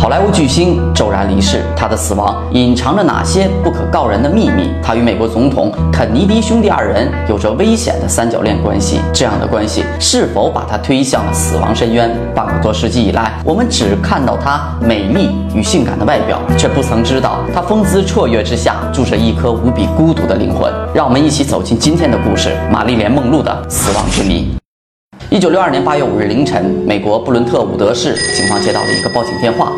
[0.00, 4.70] 好莱坞巨星骤然离世，他的死亡隐藏着哪些不可告人的秘密？
[4.82, 12.10] 他与美国总统肯尼迪兄弟二人有着危险的三角恋关系，这样的关系是否把他推向了死亡深渊？
[12.34, 20.72] 半个多世纪以来，我们只看到他美丽与性感的外表，却不曾知道他风姿绰约之下住着一颗无比孤独的灵魂。
[20.94, 24.48] 让我们一起走进今天的故事——玛丽莲·梦露的死亡之谜。
[25.28, 29.70] 一九六二年八月五日凌晨，美国布伦特伍德市警方接到了一个报警电话，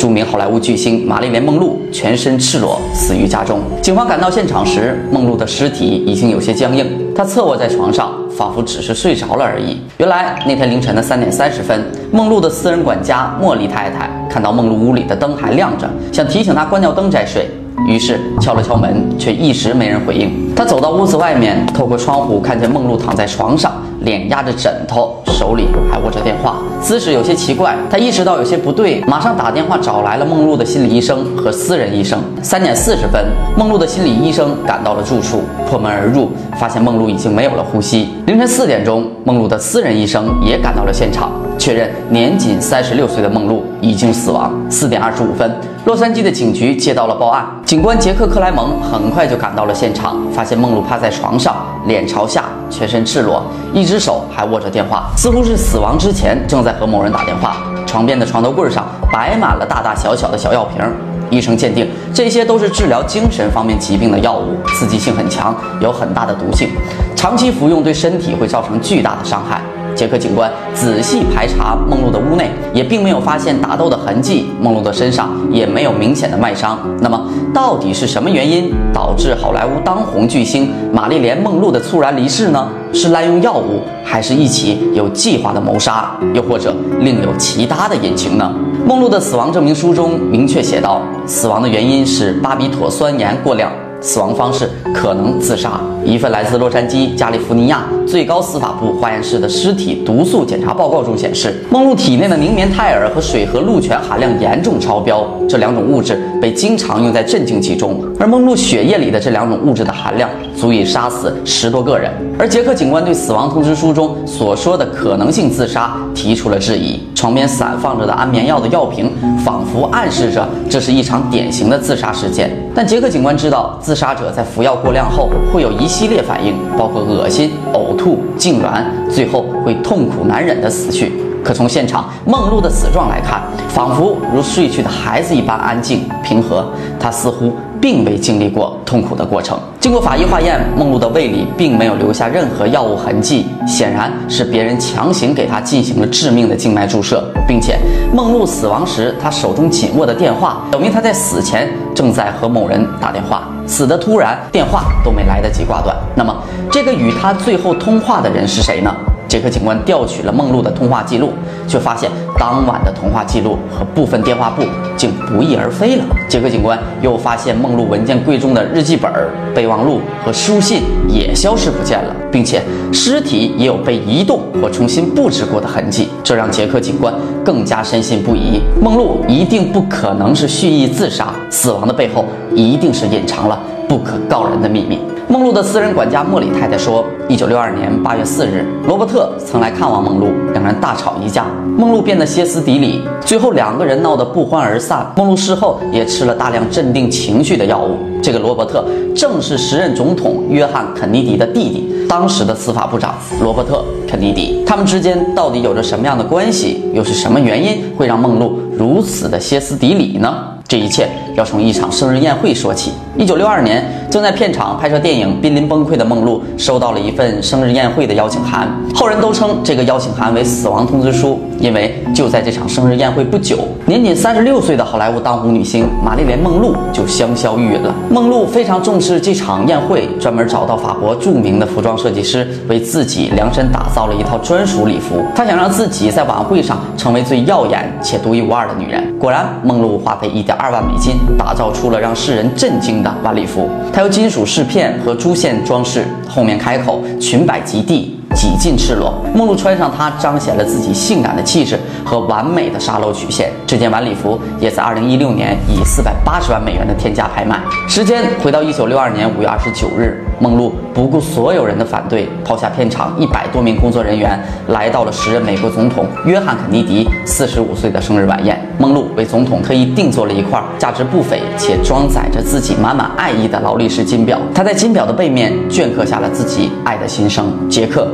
[0.00, 3.60] 著名好莱坞巨星玛丽莲·梦露全身赤裸死于家中。
[3.82, 9.78] 警方赶到现场时，梦露的尸体已经有些僵硬，她侧卧在床上，仿佛只是睡着了而已。
[9.98, 17.46] 原来那天凌晨的三点三十分，梦露的私人管家茉莉太太看到梦露屋里的灯还亮着，想提醒她关掉灯再睡。
[17.86, 20.49] 于是敲了敲门，却一时没人回应。
[20.54, 27.74] 他走到屋子外面，透过窗户看见梦露躺在床上，脸压着枕头，手里还握着电话，姿势有些奇怪。
[27.90, 32.18] 他意识到有些不对，马上打电话找来了梦露的心理医生和私人医生。
[32.42, 33.24] 三点四十分，
[33.56, 38.08] 梦露的心理医生赶到了住处，破门而入，发现梦露已经没有了呼吸。
[38.26, 41.30] 凌晨四点钟，梦露的私人医生也赶到了现场。
[41.58, 44.50] 确认年仅三十六岁的梦露已经死亡。
[44.70, 51.54] 四点二十五分，洛杉矶的警局接到了报案，警官杰克克莱蒙很快就赶到了现场，发现梦露趴在床上，
[51.86, 57.58] 脸朝下，全身赤裸，一只手还握着电话，似乎是死亡之前正在和某人打电话。
[57.86, 60.82] 床边的床头柜上摆满了大大小小的小药瓶，
[61.28, 66.70] 医生鉴定这些都是治疗精神方面疾病的药物，刺激性很强，有很大的毒性，
[67.14, 69.60] 长期服用对身体会造成巨大的伤害。
[70.00, 74.46] 杰克警官仔细排查梦露的屋内，也并没有发现打斗的痕迹。
[74.58, 76.78] 梦露的身上也没有明显的外伤。
[77.02, 82.66] 那么，到底是什么原因导致好莱坞当红巨星玛丽莲·梦露的猝然离世呢？
[82.94, 88.50] 是滥用药物，还是一起有计划的谋杀，又或者另有其他的隐情呢？
[88.86, 93.70] 梦露的死亡证明书中明确写道，死亡的原因是巴比妥酸盐过量。
[94.00, 95.80] 死亡方式可能自杀。
[96.04, 108.02] 一份来自洛杉矶加利福尼亚最高司法部化验室的尸体毒素检查报告中显示，梦露体内的凝棉泰尔和水合氯醛含量严重超标，这两种物质被经常用在镇静剂中。
[108.18, 112.10] 而梦露血液里的这两种物质的含量足以杀死十多个人。
[112.38, 117.00] 而杰克警官对死亡通知书中所说的可能性自杀提出了质疑。
[117.14, 119.10] 床边散放着的安眠药的药瓶，
[119.44, 122.50] 仿佛暗示着这是一场典型的自杀事件。
[122.74, 123.78] 但杰克警官知道。
[123.80, 131.12] 自杀者在服药过量后会有一系列反应，包括恶心、呕吐、痉挛，最后会痛苦难忍地死去。
[131.44, 136.64] 可从现场梦露的死状来看，仿佛如睡去的孩子一般安静平和，
[136.98, 137.54] 她似乎。
[137.80, 139.58] 并未经历过痛苦的过程。
[139.80, 147.78] 经过法医化验，梦露的胃里并没有留下任何药物痕迹，显然是别人强行给她进行了致命的静脉注射，并且
[148.12, 155.96] 梦露死亡时，她手中紧握的电话表明她在死前正在和某人打电话，死的突然，电话都没来得及挂断。
[156.14, 156.36] 那么，
[156.70, 158.94] 这个与她最后通话的人是谁呢？
[159.30, 161.32] 杰克警官调取了梦露的通话记录，
[161.68, 164.64] 却发现当晚的通话记录和部分电话簿
[164.96, 166.04] 竟不翼而飞了。
[166.28, 169.08] 杰克警官又发现梦露文件柜中的日记本、
[169.54, 172.60] 备忘录和书信也消失不见了，并且
[172.92, 177.14] 尸体也有被移动或重新布置过的痕迹，这让杰克警官
[177.44, 183.56] 更加深信不疑：梦露一定不可能是蓄意自杀，死亡的背后一定是隐藏了
[183.88, 184.98] 不可告人的秘密。
[185.30, 191.46] 梦露的私人管家莫里太太说：“一九六二年八月四日，罗伯特曾来看望梦露，两人大吵一架，
[191.78, 195.06] 梦露变得歇斯底里，最后两个人闹得不欢而散。
[195.16, 197.96] 梦露事后也吃了大量镇定情绪的药物。
[198.20, 204.64] 这个罗伯特正是时任总统约翰·肯尼迪的弟弟，当时的司法部长罗伯特·肯尼迪。
[204.66, 206.82] 他们之间到底有着什么样的关系？
[206.92, 212.92] 又是什么原因会让梦露如此的歇斯底里呢？”这一切要从一场生日宴会说起。
[213.16, 227.94] 一九六二年，正在片场拍摄电影、濒临崩溃的梦露收到了一份生日宴会的邀请函，后人都称这个邀请函为“死亡通知书”，因为就在这场生日宴会不久，年仅三十六岁的好莱坞当红女星玛丽莲·梦露就香消玉殒了。
[228.10, 235.24] 梦露非常重视这场宴会，专门找到法国著名的服装设计师，为自己量身打造了一套专属礼服。
[235.36, 239.00] 她想让自己在晚会上成为最耀眼且独一无二的女人。
[239.18, 240.56] 果然，梦露花费一点。
[240.60, 243.66] 二万美金打造出了让世人震惊的晚礼服，
[244.00, 249.12] 还有金属饰片和珠线装饰，后面开口，裙摆及地，几近赤裸。
[249.34, 253.50] 梦露穿上它，彰显了自己性感的气质，和完美的沙漏曲线。
[253.66, 257.60] 这件晚礼服也在2016年以480万美元的天价拍卖。
[257.88, 268.60] 时间回到1962年5月29日，梦露不顾所有人的反对，抛下片场一百多名工作人员，来到了时任美国总统约翰肯尼迪45岁的生日晚宴。
[268.78, 274.38] 梦露为总统特意定做了一块价值不菲且装载着自己满满爱意的劳力士金表。
[274.54, 278.08] 她在金表的背面镌刻下了自己爱的心声：杰克。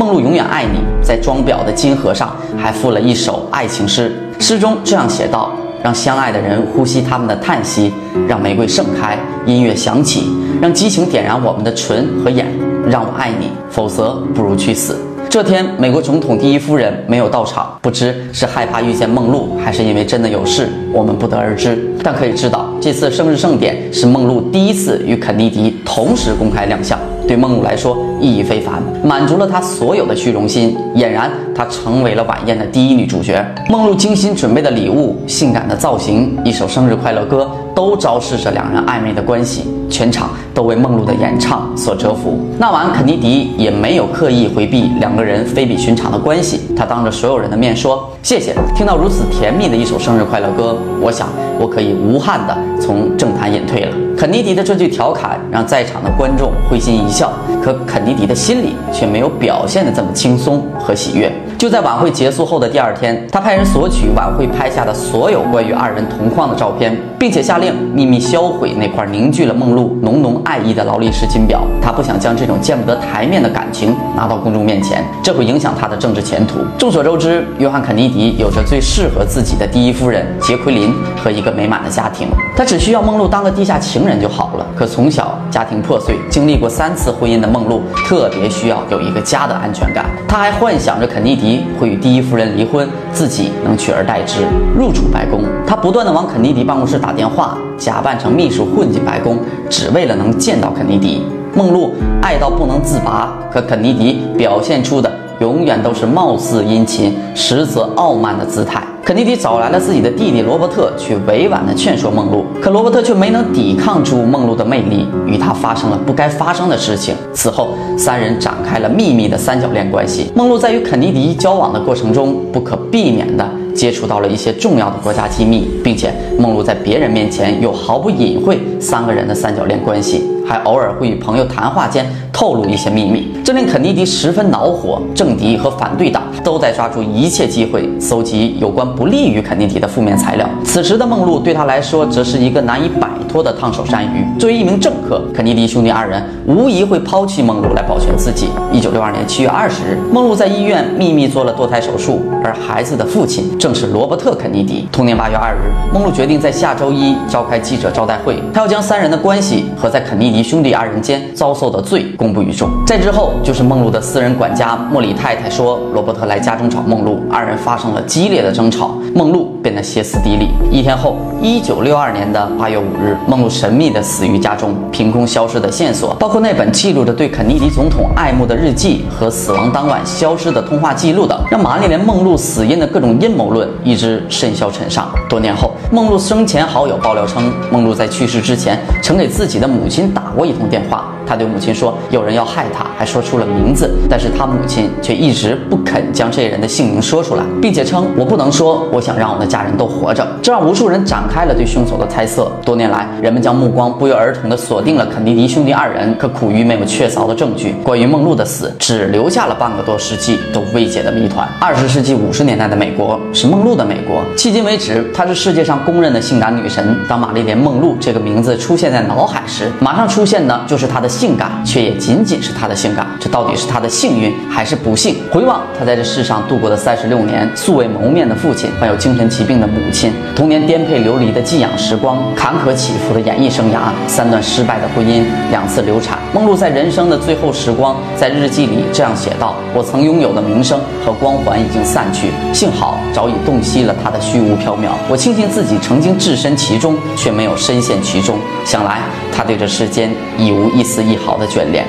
[0.00, 5.52] 梦露永远爱你，在装裱的金盒上还附了一首爱情诗，诗中这样写道
[5.84, 7.92] ：“让相爱的人呼吸他们的叹息，
[8.26, 10.24] 让玫瑰盛开，音乐响起，
[10.58, 12.46] 让激情点燃我们的唇和眼，
[12.88, 14.96] 让我爱你，否则不如去死。”
[15.28, 21.78] 这天，美国总统第一夫人没有到场，不知是害怕遇见梦露，还是因为真的有事，我们不得而知。
[22.02, 26.98] 但可以知道，这次生日盛典是梦露第一次与肯尼迪同时公开亮相。
[27.30, 30.76] 对梦露来说意义非凡，满足了她所有的虚荣心。
[30.96, 33.46] 俨然，她成为了晚宴的第一女主角。
[33.68, 37.48] 梦露精心准备的礼物、性感的造型、一首生日快乐歌，
[37.80, 39.64] 都昭示着两人暧昧的关系。
[39.88, 42.38] 全场都为梦露的演唱所折服。
[42.58, 46.60] 那晚，肯尼迪也没有刻意回避两个人非比寻常的关系。
[46.76, 51.26] 他当着所有人的面说：“谢谢，听到如此甜蜜的一首生日快乐歌，我想
[51.58, 61.32] 我可以无憾地从政坛隐退了。”肯尼迪的这句调侃让在场的观众会心一笑，可肯尼迪的心里却没有表现得这么轻松和喜悦。
[61.58, 71.62] 就在晚会结束后的第二天，他派人索取晚会拍下的所有关于二人同框的照片，并且下令秘密销毁那块凝聚了梦露浓浓爱意的劳力士金表。
[71.80, 76.58] 他不想将这种见不得台面的感情拿到公众面前，这会影响他的政治前途。
[76.76, 84.10] 众所周知，约翰·肯尼迪有着最适合自己的第一夫人杰奎琳和一个美满的家庭，他只需要梦露当个地下情人。
[84.10, 84.66] 人就好了。
[84.76, 85.19] 可从小
[85.50, 90.06] 家庭破碎，经历过三次婚姻的梦露，特别需要有一个家的安全感。
[90.28, 94.42] 她还幻想着肯尼迪会与第一夫人离婚，自己能取而代之，
[94.76, 95.42] 入主白宫。
[95.66, 99.38] 她不断的往肯尼迪办公室打电话，假扮成秘书混进白宫，
[99.68, 101.26] 只为了能见到肯尼迪。
[101.52, 108.82] 梦露爱到不能自拔，可肯尼迪表现出的永远都是貌似殷勤，实则傲慢的姿态。
[109.02, 117.14] 肯尼迪找来了自己的弟弟罗伯特，去委婉地劝说梦露，可罗伯特却没能抵抗住梦露的魅力，与他发生了不该发生的事情。
[117.32, 120.30] 此后，三人展开了秘密的三角恋关系。
[120.34, 135.00] 梦露在与肯尼迪交往的过程中，不可避免地接触到了一些重要的国家机密，并且梦露在别人面前又毫不隐晦三个人的三角恋关系，还偶尔会与朋友谈话间透露一些秘密，这令肯尼迪十分恼火。
[135.14, 138.84] 政敌和反对党都在抓住一切机会搜集有关。
[138.96, 140.48] 不利于肯尼迪的负面材料。
[140.64, 144.26] 此时的梦露对他来说，则是一个难以摆脱的烫手山芋。
[144.40, 148.48] 作为一名政客，肯尼迪兄弟二人无疑会抛弃梦露来保全自己。
[148.72, 154.88] 一九六二年七月二十日，梦露在医院秘密做了堕胎手术，而孩子的父亲正是罗伯特·肯尼迪。
[154.90, 162.68] 同年八月二日，梦露决定在下周一召开记者招待会，他要将三人的关系和在肯尼迪兄弟二人间遭受的罪公布于众。
[162.86, 168.96] 在之后，就是梦露的私人管家莫里太太说，罗伯特来家中找梦露，二人发生了激烈的争吵。
[169.14, 170.48] 梦露变得歇斯底里。
[170.70, 174.74] 一天后，一九六二年的八月五日，梦露神秘的死于家中。
[174.92, 185.10] 凭空消失的线索，包括那本记录着对肯尼迪总统爱慕的日记和死亡当晚消失的通话记录等，让玛丽莲·梦露死因的各种阴谋论一直甚嚣尘上。
[185.28, 191.19] 多年后，梦露生前好友爆料称，梦露在去世之前曾给自己的母亲打打过一通电话。
[191.30, 202.50] 他对母亲说，有人要害他，还说出了名字，但是他母亲却一直不肯将这人的姓名说出来，并且称：“我不能说，我想让我的家人都活着。”这让无数人展开了对凶手的猜测。
[202.64, 207.76] 多年来，人们将目光不约而同地锁定了肯尼迪兄弟二人，可苦于没有确凿的证据。
[207.84, 211.48] 关于梦露的死，只留下了半个多世纪都未解的谜团。
[211.60, 216.96] 二十世纪五十年代的美国是梦露的美国，迄今为止，她是世界上公认的性感女神。
[217.08, 221.08] 当玛丽莲·梦露这个名字出现在脑海时，马上出现的就是她的。
[221.20, 223.06] 性感，却也仅仅是他的性感。
[223.20, 225.16] 这到底是他的幸运还是不幸？
[225.30, 236.18] 回望他在这世上度过的三十六年，素未谋面的父亲，患有精神疾病的母亲，童年颠沛流离的寄养时光，坎坷起伏的演艺生涯，三段失败的婚姻，两次流产。
[236.32, 244.92] 梦露在人生的最后时光，在日记里这样写道：“我曾拥有的名声和光环已经散去，幸好早已洞悉了他的虚无缥缈。
[245.10, 248.38] 我庆幸自己曾经置身其中，却没有深陷其中。
[248.64, 249.00] 想来
[249.32, 251.84] 他对这世间已无一丝丝。”一毫的眷恋。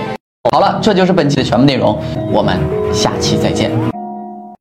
[0.52, 1.98] 好了，这就是本期的全部内容，
[2.32, 2.58] 我们
[2.94, 4.01] 下期再见。